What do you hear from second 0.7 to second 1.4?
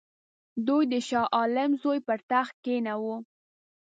د شاه